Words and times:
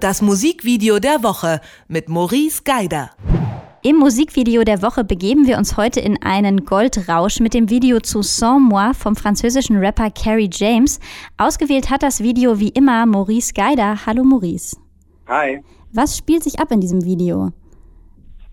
Das 0.00 0.22
Musikvideo 0.22 0.98
der 0.98 1.22
Woche 1.22 1.60
mit 1.86 2.08
Maurice 2.08 2.62
Geider. 2.64 3.10
Im 3.82 3.96
Musikvideo 3.96 4.64
der 4.64 4.80
Woche 4.80 5.04
begeben 5.04 5.46
wir 5.46 5.58
uns 5.58 5.76
heute 5.76 6.00
in 6.00 6.22
einen 6.22 6.64
Goldrausch 6.64 7.38
mit 7.40 7.52
dem 7.52 7.68
Video 7.68 8.00
zu 8.00 8.22
Sans 8.22 8.62
Moi 8.62 8.94
vom 8.94 9.14
französischen 9.14 9.76
Rapper 9.76 10.10
Carrie 10.10 10.48
James. 10.50 11.00
Ausgewählt 11.36 11.90
hat 11.90 12.02
das 12.02 12.22
Video 12.22 12.58
wie 12.58 12.70
immer 12.70 13.04
Maurice 13.04 13.52
Geider. 13.52 14.06
Hallo 14.06 14.24
Maurice. 14.24 14.78
Hi. 15.28 15.62
Was 15.92 16.16
spielt 16.16 16.44
sich 16.44 16.58
ab 16.58 16.72
in 16.72 16.80
diesem 16.80 17.04
Video? 17.04 17.52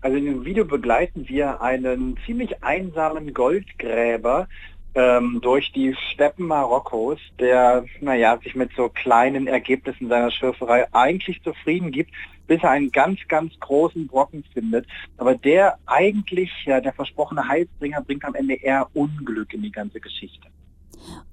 Also 0.02 0.18
in 0.18 0.26
dem 0.26 0.44
Video 0.44 0.66
begleiten 0.66 1.26
wir 1.28 1.62
einen 1.62 2.18
ziemlich 2.26 2.62
einsamen 2.62 3.32
Goldgräber, 3.32 4.48
ähm, 4.94 5.40
durch 5.42 5.72
die 5.72 5.94
Steppen 6.12 6.46
Marokkos, 6.46 7.18
der, 7.38 7.84
naja, 8.00 8.38
sich 8.42 8.54
mit 8.54 8.70
so 8.76 8.88
kleinen 8.88 9.46
Ergebnissen 9.46 10.08
seiner 10.08 10.30
Schürferei 10.30 10.86
eigentlich 10.92 11.42
zufrieden 11.42 11.92
gibt, 11.92 12.10
bis 12.46 12.62
er 12.62 12.70
einen 12.70 12.90
ganz, 12.90 13.20
ganz 13.28 13.52
großen 13.60 14.06
Brocken 14.06 14.42
findet. 14.52 14.86
Aber 15.18 15.34
der 15.34 15.78
eigentlich, 15.86 16.50
ja, 16.64 16.80
der 16.80 16.92
versprochene 16.92 17.46
Heilsbringer 17.46 18.00
bringt 18.02 18.24
am 18.24 18.34
Ende 18.34 18.54
eher 18.54 18.88
Unglück 18.94 19.52
in 19.52 19.62
die 19.62 19.72
ganze 19.72 20.00
Geschichte. 20.00 20.48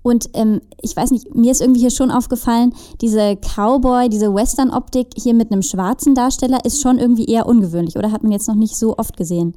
Und 0.03 0.29
ähm, 0.35 0.61
ich 0.81 0.95
weiß 0.95 1.11
nicht, 1.11 1.33
mir 1.33 1.51
ist 1.51 1.61
irgendwie 1.61 1.79
hier 1.79 1.91
schon 1.91 2.11
aufgefallen, 2.11 2.73
diese 3.01 3.37
Cowboy, 3.37 4.09
diese 4.09 4.33
Western-Optik 4.33 5.07
hier 5.17 5.33
mit 5.33 5.51
einem 5.51 5.63
schwarzen 5.63 6.13
Darsteller 6.13 6.59
ist 6.63 6.81
schon 6.81 6.99
irgendwie 6.99 7.25
eher 7.25 7.47
ungewöhnlich, 7.47 7.95
oder 7.95 8.11
hat 8.11 8.21
man 8.21 8.31
jetzt 8.31 8.47
noch 8.47 8.55
nicht 8.55 8.75
so 8.75 8.97
oft 8.97 9.17
gesehen? 9.17 9.55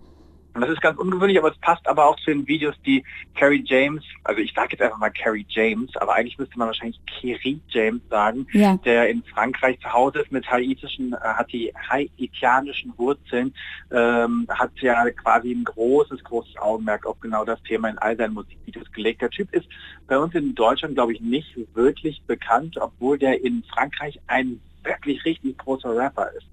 Und 0.59 0.63
das 0.63 0.71
ist 0.71 0.81
ganz 0.81 0.99
ungewöhnlich, 0.99 1.39
aber 1.39 1.53
es 1.53 1.59
passt 1.59 1.87
aber 1.87 2.05
auch 2.05 2.17
zu 2.17 2.33
den 2.33 2.45
Videos, 2.49 2.75
die 2.85 3.05
Carrie 3.37 3.63
James, 3.65 4.03
also 4.25 4.41
ich 4.41 4.53
sage 4.53 4.71
jetzt 4.73 4.83
einfach 4.83 4.99
mal 4.99 5.11
Carrie 5.11 5.47
James, 5.49 5.97
aber 5.99 6.17
eigentlich 6.17 6.37
müsste 6.37 6.59
man 6.59 6.67
wahrscheinlich 6.67 6.99
Kerry 7.07 7.61
James 7.69 8.03
sagen, 8.11 8.45
ja. 8.51 8.77
der 8.79 9.09
in 9.09 9.23
Frankreich 9.23 9.79
zu 9.79 9.93
Hause 9.93 10.19
ist 10.19 10.33
mit 10.33 10.51
haitischen, 10.51 11.13
äh, 11.13 11.17
hat 11.21 11.53
die 11.53 11.73
haitianischen 11.89 12.93
Wurzeln, 12.97 13.55
ähm, 13.93 14.49
hat 14.49 14.73
ja 14.81 15.09
quasi 15.11 15.53
ein 15.53 15.63
großes, 15.63 16.25
großes 16.25 16.57
Augenmerk 16.57 17.07
auf 17.07 17.21
genau 17.21 17.45
das 17.45 17.63
Thema 17.63 17.91
in 17.91 17.99
all 17.99 18.17
seinen 18.17 18.35
Musikvideos 18.35 18.91
gelegt. 18.91 19.23
Der 19.23 19.31
Typ 19.31 19.55
ist 19.55 19.69
bei 20.09 20.19
uns 20.19 20.35
in 20.35 20.57
Deutschland, 20.57 20.97
glaube 20.97 21.13
ich, 21.13 21.21
nicht 21.21 21.57
wirklich 21.75 22.21
bekannt, 22.27 22.79
obwohl 22.81 23.17
der 23.17 23.45
in 23.45 23.63
Frankreich 23.73 24.19
ein 24.27 24.61
wirklich 24.83 25.25
richtig 25.25 25.57
großer 25.59 25.95
Rapper 25.97 26.33
ist. 26.33 26.47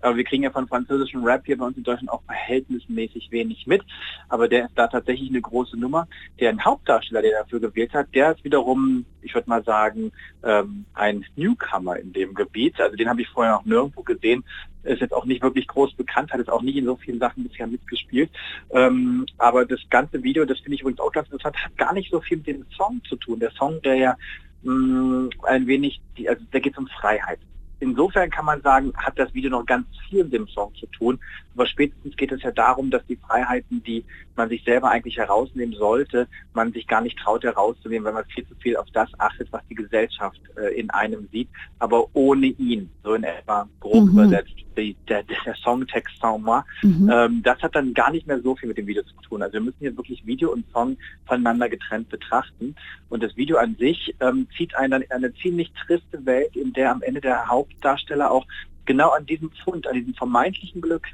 Aber 0.00 0.16
wir 0.16 0.24
kriegen 0.24 0.42
ja 0.42 0.50
von 0.50 0.68
französischem 0.68 1.24
Rap 1.24 1.46
hier 1.46 1.58
bei 1.58 1.66
uns 1.66 1.76
in 1.76 1.82
Deutschland 1.82 2.10
auch 2.10 2.22
verhältnismäßig 2.24 3.30
wenig 3.30 3.66
mit. 3.66 3.82
Aber 4.28 4.48
der 4.48 4.66
ist 4.66 4.72
da 4.76 4.88
tatsächlich 4.88 5.30
eine 5.30 5.40
große 5.40 5.78
Nummer. 5.78 6.06
Der 6.38 6.56
Hauptdarsteller, 6.56 7.22
der 7.22 7.42
dafür 7.42 7.60
gewählt 7.60 7.92
hat, 7.94 8.14
der 8.14 8.32
ist 8.32 8.44
wiederum, 8.44 9.04
ich 9.22 9.34
würde 9.34 9.48
mal 9.48 9.64
sagen, 9.64 10.12
ähm, 10.44 10.84
ein 10.94 11.24
Newcomer 11.36 11.98
in 11.98 12.12
dem 12.12 12.34
Gebiet. 12.34 12.80
Also 12.80 12.96
den 12.96 13.08
habe 13.08 13.22
ich 13.22 13.28
vorher 13.28 13.54
noch 13.54 13.64
nirgendwo 13.64 14.02
gesehen. 14.02 14.44
Ist 14.84 15.00
jetzt 15.00 15.14
auch 15.14 15.24
nicht 15.24 15.42
wirklich 15.42 15.66
groß 15.66 15.94
bekannt, 15.94 16.30
hat 16.30 16.38
jetzt 16.38 16.50
auch 16.50 16.62
nicht 16.62 16.76
in 16.76 16.84
so 16.84 16.94
vielen 16.96 17.18
Sachen 17.18 17.42
bisher 17.48 17.66
mitgespielt. 17.66 18.30
Ähm, 18.70 19.26
aber 19.38 19.64
das 19.64 19.80
ganze 19.90 20.22
Video, 20.22 20.44
das 20.44 20.60
finde 20.60 20.76
ich 20.76 20.82
übrigens 20.82 21.00
auch 21.00 21.10
ganz 21.10 21.28
interessant, 21.28 21.56
hat 21.56 21.76
gar 21.76 21.92
nicht 21.92 22.10
so 22.10 22.20
viel 22.20 22.36
mit 22.36 22.46
dem 22.46 22.66
Song 22.76 23.00
zu 23.08 23.16
tun. 23.16 23.40
Der 23.40 23.50
Song, 23.50 23.82
der 23.82 23.96
ja 23.96 24.16
mm, 24.62 25.30
ein 25.42 25.66
wenig, 25.66 26.00
also 26.28 26.44
da 26.52 26.60
geht 26.60 26.74
es 26.74 26.78
um 26.78 26.86
Freiheit 26.86 27.40
insofern 27.80 28.30
kann 28.30 28.44
man 28.44 28.62
sagen, 28.62 28.92
hat 28.96 29.18
das 29.18 29.32
Video 29.34 29.50
noch 29.50 29.66
ganz 29.66 29.86
viel 30.08 30.24
mit 30.24 30.32
dem 30.32 30.48
Song 30.48 30.74
zu 30.74 30.86
tun. 30.86 31.18
Aber 31.54 31.66
spätestens 31.66 32.16
geht 32.16 32.32
es 32.32 32.42
ja 32.42 32.50
darum, 32.50 32.90
dass 32.90 33.04
die 33.06 33.16
Freiheiten, 33.16 33.82
die 33.82 34.04
man 34.34 34.48
sich 34.48 34.62
selber 34.64 34.90
eigentlich 34.90 35.16
herausnehmen 35.16 35.74
sollte, 35.74 36.28
man 36.54 36.72
sich 36.72 36.86
gar 36.86 37.00
nicht 37.00 37.18
traut 37.18 37.44
herauszunehmen, 37.44 38.04
weil 38.04 38.12
man 38.12 38.24
viel 38.26 38.46
zu 38.46 38.54
viel 38.56 38.76
auf 38.76 38.88
das 38.92 39.08
achtet, 39.18 39.52
was 39.52 39.62
die 39.68 39.74
Gesellschaft 39.74 40.40
äh, 40.56 40.78
in 40.78 40.90
einem 40.90 41.28
sieht, 41.32 41.48
aber 41.78 42.08
ohne 42.12 42.46
ihn, 42.46 42.90
so 43.02 43.14
in 43.14 43.24
etwa 43.24 43.68
grob 43.80 44.04
mhm. 44.04 44.10
übersetzt, 44.10 44.65
die, 44.76 44.96
der, 45.08 45.22
der 45.22 45.54
Songtext 45.56 46.18
Sans 46.20 46.42
moi, 46.42 46.62
mhm. 46.82 47.10
ähm, 47.12 47.42
das 47.42 47.60
hat 47.62 47.74
dann 47.74 47.94
gar 47.94 48.10
nicht 48.10 48.26
mehr 48.26 48.40
so 48.40 48.56
viel 48.56 48.68
mit 48.68 48.78
dem 48.78 48.86
Video 48.86 49.02
zu 49.02 49.14
tun. 49.28 49.42
Also 49.42 49.54
wir 49.54 49.60
müssen 49.60 49.78
hier 49.78 49.96
wirklich 49.96 50.24
Video 50.26 50.52
und 50.52 50.64
Song 50.72 50.96
voneinander 51.26 51.68
getrennt 51.68 52.08
betrachten. 52.08 52.74
Und 53.08 53.22
das 53.22 53.36
Video 53.36 53.56
an 53.58 53.76
sich 53.76 54.14
ähm, 54.20 54.46
zieht 54.56 54.74
einen 54.76 54.90
dann 54.90 55.02
in 55.02 55.10
eine 55.10 55.34
ziemlich 55.34 55.72
triste 55.86 56.24
Welt, 56.24 56.56
in 56.56 56.72
der 56.72 56.90
am 56.90 57.02
Ende 57.02 57.20
der 57.20 57.48
Hauptdarsteller 57.48 58.30
auch 58.30 58.46
genau 58.84 59.10
an 59.10 59.26
diesem 59.26 59.50
Fund, 59.64 59.86
an 59.86 59.94
diesem 59.94 60.14
vermeintlichen 60.14 60.80
Glück 60.80 61.06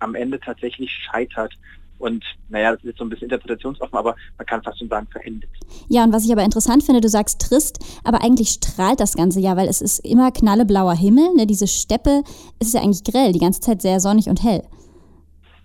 am 0.00 0.14
Ende 0.14 0.40
tatsächlich 0.40 0.90
scheitert 0.90 1.54
und 2.00 2.24
naja, 2.48 2.72
das 2.72 2.82
ist 2.82 2.96
so 2.96 3.04
ein 3.04 3.10
bisschen 3.10 3.26
interpretationsoffen, 3.26 3.96
aber 3.96 4.16
man 4.38 4.46
kann 4.46 4.62
fast 4.62 4.78
schon 4.78 4.88
sagen, 4.88 5.06
verendet. 5.12 5.50
Ja, 5.88 6.02
und 6.02 6.12
was 6.12 6.24
ich 6.24 6.32
aber 6.32 6.42
interessant 6.42 6.82
finde, 6.82 7.02
du 7.02 7.08
sagst 7.08 7.42
trist, 7.42 7.78
aber 8.04 8.24
eigentlich 8.24 8.48
strahlt 8.48 9.00
das 9.00 9.14
Ganze 9.14 9.38
ja, 9.38 9.56
weil 9.56 9.68
es 9.68 9.82
ist 9.82 9.98
immer 9.98 10.32
knalleblauer 10.32 10.94
Himmel, 10.94 11.34
ne? 11.36 11.46
diese 11.46 11.66
Steppe 11.66 12.22
ist 12.58 12.74
ja 12.74 12.80
eigentlich 12.80 13.04
grell, 13.04 13.32
die 13.32 13.38
ganze 13.38 13.60
Zeit 13.60 13.82
sehr 13.82 14.00
sonnig 14.00 14.28
und 14.28 14.42
hell. 14.42 14.62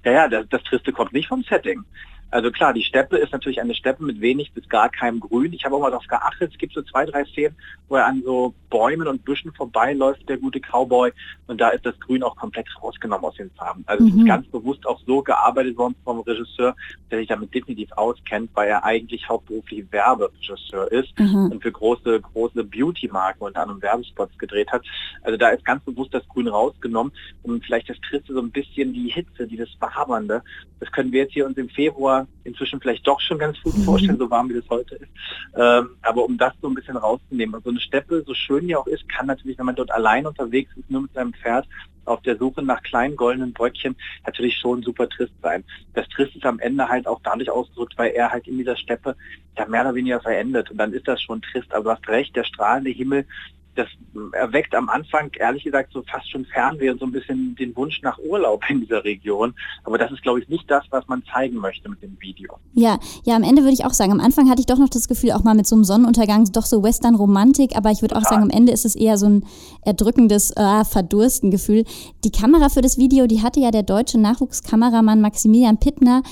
Ja, 0.04 0.12
ja, 0.12 0.28
das, 0.28 0.46
das 0.50 0.62
Triste 0.64 0.92
kommt 0.92 1.14
nicht 1.14 1.30
vom 1.30 1.42
Setting. 1.44 1.84
Also 2.32 2.52
klar, 2.52 2.74
die 2.74 2.84
Steppe 2.84 3.18
ist 3.18 3.32
natürlich 3.32 3.62
eine 3.62 3.76
Steppe 3.76 4.04
mit 4.04 4.20
wenig 4.20 4.52
bis 4.52 4.68
gar 4.68 4.90
keinem 4.90 5.20
Grün. 5.20 5.54
Ich 5.54 5.64
habe 5.64 5.76
auch 5.76 5.80
mal 5.80 5.92
darauf 5.92 6.08
geachtet, 6.08 6.52
es 6.52 6.58
gibt 6.58 6.74
so 6.74 6.82
zwei, 6.82 7.06
drei 7.06 7.24
Szenen, 7.26 7.56
wo 7.88 7.96
er 7.96 8.08
an 8.08 8.24
so 8.26 8.54
Bäumen 8.70 9.08
und 9.08 9.24
Büschen 9.24 9.54
vorbeiläuft, 9.54 10.28
der 10.28 10.38
gute 10.38 10.60
Cowboy. 10.60 11.12
Und 11.48 11.62
da 11.62 11.70
ist 11.70 11.86
das 11.86 11.98
Grün 12.00 12.24
auch 12.24 12.36
komplett 12.36 12.68
rausgenommen 12.82 13.26
aus 13.26 13.36
den 13.36 13.52
Farben. 13.52 13.84
Also 13.86 14.04
mhm. 14.04 14.10
es 14.10 14.16
ist 14.16 14.22
mhm. 14.22 14.28
ganz 14.28 14.48
bewusst 14.48 14.86
auch 14.86 15.00
so 15.06 15.22
gearbeitet 15.22 15.78
worden 15.78 15.96
vom 16.04 16.20
Regisseur, 16.22 16.76
der 17.12 17.20
sich 17.20 17.28
damit 17.28 17.54
definitiv 17.54 17.92
auskennt, 17.94 18.50
weil 18.54 18.70
er 18.70 18.84
eigentlich 18.84 19.30
hauptberuflich 19.30 19.86
Werberegisseur 19.92 20.92
ist 20.92 21.18
mhm. 21.20 21.52
und 21.52 21.62
für 21.62 21.72
große, 21.72 22.20
große 22.20 22.64
Beauty-Marken 22.64 23.44
und 23.44 23.56
anderem 23.56 23.82
Werbespots 23.82 24.38
gedreht 24.38 24.72
hat. 24.72 24.84
Also 25.22 25.38
da 25.38 25.50
ist 25.50 25.64
ganz 25.64 25.84
bewusst 25.84 26.14
das 26.14 26.28
Grün 26.28 26.48
rausgenommen 26.48 27.14
und 27.44 27.64
vielleicht 27.64 27.90
das 27.90 27.98
Triste 28.10 28.34
so 28.34 28.42
ein 28.42 28.52
bisschen 28.52 28.94
die 28.94 29.10
Hitze, 29.10 29.48
die 29.48 29.58
das 29.58 29.70
Wabernde. 29.80 30.44
Das 30.80 30.92
können 30.92 31.12
wir 31.12 31.22
jetzt 31.22 31.34
hier 31.34 31.46
uns 31.46 31.58
im 31.58 31.70
Februar 31.70 32.15
inzwischen 32.44 32.80
vielleicht 32.80 33.06
doch 33.08 33.20
schon 33.20 33.40
ganz 33.40 33.62
gut 33.62 33.78
mhm. 33.78 33.84
vorstellen, 33.84 34.18
so 34.18 34.30
warm 34.30 34.50
wie 34.50 34.58
es 34.58 34.70
heute 34.70 34.96
ist. 34.96 35.12
Ähm, 35.56 35.90
aber 36.02 36.26
um 36.26 36.38
das 36.38 36.54
so 36.62 36.68
ein 36.68 36.76
bisschen 36.76 36.98
rauszunehmen, 36.98 37.56
also 37.56 37.70
eine 37.70 37.80
Steppe, 37.80 38.24
so 38.26 38.34
schön 38.34 38.68
die 38.68 38.76
auch 38.76 38.88
ist, 38.88 39.08
kann 39.10 39.28
natürlich, 39.28 39.58
wenn 39.58 39.66
man 39.66 39.76
dort 39.76 39.92
allein 39.92 40.26
unterwegs 40.26 40.72
ist, 40.76 40.90
nur 40.90 41.04
mit 41.04 41.14
seinem 41.14 41.34
Pferd, 41.34 41.68
auf 42.06 42.22
der 42.22 42.38
Suche 42.38 42.62
nach 42.62 42.82
kleinen 42.84 43.16
goldenen 43.16 43.54
Bröckchen 43.54 43.96
natürlich 44.26 44.56
schon 44.58 44.84
super 44.84 45.10
trist 45.10 45.34
sein. 45.42 45.64
Das 45.94 46.08
Trist 46.10 46.36
ist 46.36 46.46
am 46.46 46.60
Ende 46.60 46.88
halt 46.88 47.08
auch 47.08 47.20
dadurch 47.24 47.50
ausgedrückt, 47.50 47.94
weil 47.98 48.12
er 48.12 48.32
halt 48.32 48.48
in 48.48 48.58
dieser 48.58 48.78
Steppe 48.78 49.16
ja 49.58 49.66
mehr 49.66 49.82
oder 49.82 49.96
weniger 49.96 50.22
verendet 50.22 50.70
und 50.72 50.78
dann 50.78 50.94
ist 50.94 51.08
das 51.08 51.22
schon 51.22 51.42
trist. 51.42 51.74
Aber 51.74 51.84
du 51.84 51.90
hast 51.92 52.08
recht, 52.08 52.36
der 52.36 52.44
strahlende 52.44 52.92
Himmel, 52.92 53.26
das 53.76 53.88
erweckt 54.34 54.74
am 54.74 54.90
Anfang, 54.90 55.30
ehrlich 55.38 55.64
gesagt, 55.64 55.92
so 55.94 56.02
fast 56.04 56.30
schon 56.32 56.46
Fernweh 56.46 56.90
und 56.90 57.00
so 57.00 57.06
ein 57.06 57.12
bisschen 57.12 57.56
den 57.56 57.76
Wunsch 57.76 58.02
nach 58.02 58.18
Urlaub 58.20 58.64
in 58.70 58.82
dieser 58.82 59.04
Region. 59.04 59.54
Aber 59.84 59.98
das 59.98 60.12
ist, 60.12 60.24
glaube 60.24 60.40
ich, 60.40 60.50
nicht 60.50 60.70
das, 60.70 60.84
was 60.90 61.08
man 61.08 61.24
zeigen 61.32 61.58
möchte 61.58 61.90
mit 61.90 62.02
dem 62.02 62.18
Video. 62.20 62.58
Ja, 62.74 62.98
ja, 63.24 63.36
am 63.36 63.44
Ende 63.44 63.62
würde 63.62 63.74
ich 63.74 63.86
auch 63.86 63.94
sagen, 63.94 64.12
am 64.12 64.20
Anfang 64.20 64.50
hatte 64.50 64.62
ich 64.62 64.66
doch 64.66 64.78
noch 64.78 64.90
das 64.90 65.08
Gefühl, 65.08 65.32
auch 65.34 65.44
mal 65.44 65.56
mit 65.56 65.68
so 65.68 65.76
einem 65.76 65.84
Sonnenuntergang, 65.84 66.46
doch 66.52 66.66
so 66.66 66.84
Western-Romantik, 66.84 67.76
aber 67.76 67.92
ich 67.92 68.02
würde 68.02 68.16
auch 68.16 68.24
sagen, 68.24 68.44
am 68.44 68.50
Ende 68.50 68.72
ist 68.72 68.86
es 68.86 68.96
eher 68.96 69.18
so 69.18 69.28
ein 69.28 69.46
erdrückendes, 69.84 70.52
äh, 70.52 70.86
verdursten 70.86 71.52
Gefühl. 71.52 71.84
Die 72.24 72.32
Kamera 72.32 72.70
für 72.70 72.82
das 72.82 72.98
Video, 72.98 73.28
die 73.28 73.42
hatte 73.42 73.60
ja 73.60 73.72
der 73.72 73.84
deutsche 73.84 74.20
Nachwuchskameramann 74.20 75.22
Maximilian 75.22 75.78
Pittner. 75.80 76.24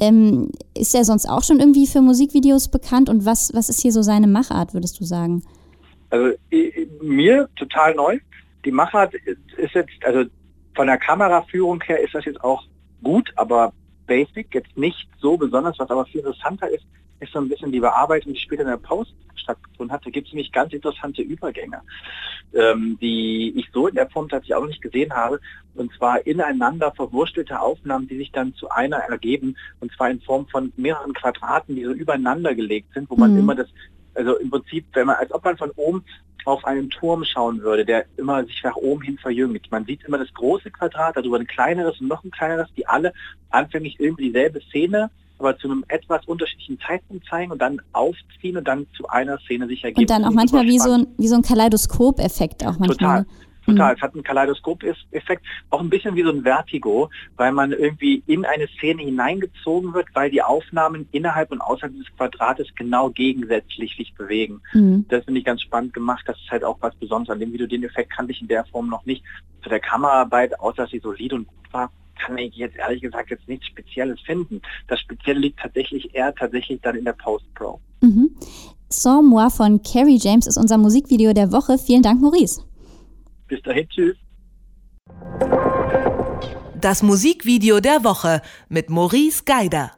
Ähm, 0.00 0.50
ist 0.76 0.94
er 0.94 1.04
sonst 1.04 1.28
auch 1.28 1.42
schon 1.42 1.60
irgendwie 1.60 1.86
für 1.86 2.00
Musikvideos 2.00 2.68
bekannt 2.68 3.08
und 3.08 3.24
was, 3.24 3.52
was 3.54 3.68
ist 3.68 3.80
hier 3.80 3.92
so 3.92 4.02
seine 4.02 4.26
Machart, 4.26 4.74
würdest 4.74 4.98
du 5.00 5.04
sagen? 5.04 5.42
Also 6.12 6.36
mir 7.00 7.48
total 7.56 7.94
neu. 7.94 8.18
Die 8.66 8.70
Machart 8.70 9.14
ist 9.14 9.74
jetzt, 9.74 10.04
also 10.04 10.24
von 10.74 10.86
der 10.86 10.98
Kameraführung 10.98 11.82
her 11.82 12.00
ist 12.00 12.14
das 12.14 12.26
jetzt 12.26 12.44
auch 12.44 12.64
gut, 13.02 13.32
aber 13.36 13.72
basic, 14.06 14.54
jetzt 14.54 14.76
nicht 14.76 15.08
so 15.18 15.38
besonders. 15.38 15.78
Was 15.78 15.88
aber 15.88 16.04
viel 16.04 16.20
interessanter 16.20 16.68
ist, 16.68 16.84
ist 17.20 17.32
so 17.32 17.38
ein 17.38 17.48
bisschen 17.48 17.72
die 17.72 17.80
Bearbeitung, 17.80 18.34
die 18.34 18.38
später 18.38 18.62
in 18.62 18.68
der 18.68 18.76
Post 18.76 19.14
stattgefunden 19.36 19.90
hat. 19.90 20.04
Da 20.04 20.10
gibt 20.10 20.26
es 20.26 20.34
nämlich 20.34 20.52
ganz 20.52 20.74
interessante 20.74 21.22
Übergänge, 21.22 21.80
ähm, 22.52 22.98
die 23.00 23.54
ich 23.56 23.70
so 23.72 23.86
in 23.86 23.94
der 23.94 24.10
Form 24.10 24.28
tatsächlich 24.28 24.54
auch 24.54 24.66
nicht 24.66 24.82
gesehen 24.82 25.14
habe. 25.14 25.40
Und 25.74 25.94
zwar 25.94 26.26
ineinander 26.26 26.92
verwurstelte 26.92 27.58
Aufnahmen, 27.58 28.06
die 28.06 28.18
sich 28.18 28.32
dann 28.32 28.54
zu 28.54 28.68
einer 28.68 28.98
ergeben. 28.98 29.56
Und 29.80 29.90
zwar 29.92 30.10
in 30.10 30.20
Form 30.20 30.46
von 30.48 30.74
mehreren 30.76 31.14
Quadraten, 31.14 31.74
die 31.74 31.84
so 31.84 31.92
übereinander 31.92 32.54
gelegt 32.54 32.92
sind, 32.92 33.08
wo 33.08 33.16
man 33.16 33.32
mhm. 33.32 33.38
immer 33.38 33.54
das 33.54 33.68
also 34.14 34.36
im 34.38 34.50
Prinzip, 34.50 34.86
wenn 34.92 35.06
man, 35.06 35.16
als 35.16 35.32
ob 35.32 35.44
man 35.44 35.56
von 35.56 35.70
oben 35.76 36.04
auf 36.44 36.64
einen 36.64 36.90
Turm 36.90 37.24
schauen 37.24 37.60
würde, 37.62 37.84
der 37.84 38.04
immer 38.16 38.44
sich 38.44 38.62
nach 38.64 38.76
oben 38.76 39.02
hin 39.02 39.18
verjüngt. 39.18 39.70
Man 39.70 39.84
sieht 39.84 40.04
immer 40.04 40.18
das 40.18 40.32
große 40.34 40.70
Quadrat, 40.70 41.16
darüber 41.16 41.38
ein 41.38 41.46
kleineres 41.46 42.00
und 42.00 42.08
noch 42.08 42.24
ein 42.24 42.30
kleineres, 42.30 42.68
die 42.76 42.86
alle 42.86 43.12
anfänglich 43.50 44.00
irgendwie 44.00 44.26
dieselbe 44.26 44.60
Szene, 44.68 45.10
aber 45.38 45.56
zu 45.58 45.68
einem 45.68 45.84
etwas 45.88 46.24
unterschiedlichen 46.26 46.78
Zeitpunkt 46.80 47.26
zeigen 47.26 47.52
und 47.52 47.60
dann 47.60 47.80
aufziehen 47.92 48.56
und 48.56 48.66
dann 48.66 48.86
zu 48.96 49.08
einer 49.08 49.38
Szene 49.38 49.66
sich 49.66 49.82
ergeben. 49.84 50.00
Und 50.00 50.10
dann 50.10 50.24
auch 50.24 50.32
manchmal 50.32 50.64
wie 50.66 50.78
so, 50.78 50.92
ein, 50.92 51.06
wie 51.16 51.28
so 51.28 51.34
ein 51.34 51.42
Kaleidoskop-Effekt 51.42 52.64
auch 52.64 52.78
manchmal. 52.78 53.24
Total. 53.24 53.26
Total. 53.64 53.92
Mhm. 53.92 53.96
Es 53.96 54.02
hat 54.02 54.14
einen 54.14 54.22
Kaleidoskop-Effekt, 54.22 55.44
auch 55.70 55.80
ein 55.80 55.90
bisschen 55.90 56.14
wie 56.16 56.22
so 56.22 56.30
ein 56.30 56.42
Vertigo, 56.42 57.10
weil 57.36 57.52
man 57.52 57.72
irgendwie 57.72 58.22
in 58.26 58.44
eine 58.44 58.66
Szene 58.78 59.02
hineingezogen 59.02 59.94
wird, 59.94 60.08
weil 60.14 60.30
die 60.30 60.42
Aufnahmen 60.42 61.08
innerhalb 61.12 61.52
und 61.52 61.60
außerhalb 61.60 61.96
des 61.96 62.06
Quadrates 62.16 62.68
genau 62.74 63.10
gegensätzlich 63.10 63.96
sich 63.96 64.14
bewegen. 64.14 64.60
Mhm. 64.72 65.06
Das 65.08 65.24
finde 65.24 65.40
ich 65.40 65.46
ganz 65.46 65.62
spannend 65.62 65.94
gemacht. 65.94 66.24
Das 66.26 66.36
ist 66.38 66.50
halt 66.50 66.64
auch 66.64 66.78
was 66.80 66.94
Besonderes 66.96 67.34
an 67.34 67.40
dem 67.40 67.52
Video. 67.52 67.66
Den 67.66 67.84
Effekt 67.84 68.12
kannte 68.12 68.32
ich 68.32 68.40
in 68.40 68.48
der 68.48 68.64
Form 68.66 68.88
noch 68.88 69.04
nicht. 69.06 69.24
Zu 69.62 69.68
der 69.68 69.80
Kameraarbeit, 69.80 70.58
außer 70.58 70.82
dass 70.82 70.90
sie 70.90 70.98
solid 70.98 71.32
und 71.32 71.46
gut 71.46 71.72
war, 71.72 71.90
kann 72.16 72.38
ich 72.38 72.54
jetzt 72.56 72.76
ehrlich 72.76 73.00
gesagt 73.00 73.30
jetzt 73.30 73.48
nichts 73.48 73.66
Spezielles 73.66 74.20
finden. 74.20 74.60
Das 74.88 75.00
Spezielle 75.00 75.40
liegt 75.40 75.60
tatsächlich 75.60 76.14
eher 76.14 76.34
tatsächlich 76.34 76.80
dann 76.80 76.96
in 76.96 77.04
der 77.04 77.14
Post-Pro. 77.14 77.80
Mhm. 78.00 78.36
Sans 78.88 79.24
moi 79.24 79.48
von 79.48 79.82
Carrie 79.82 80.18
James 80.20 80.46
ist 80.46 80.58
unser 80.58 80.76
Musikvideo 80.76 81.32
der 81.32 81.52
Woche. 81.52 81.78
Vielen 81.78 82.02
Dank, 82.02 82.20
Maurice. 82.20 82.62
Bis 83.52 83.60
dahin, 83.64 83.86
tschüss. 83.90 84.16
Das 86.74 87.02
Musikvideo 87.02 87.80
der 87.80 88.02
Woche 88.02 88.40
mit 88.70 88.88
Maurice 88.88 89.42
Geider. 89.44 89.92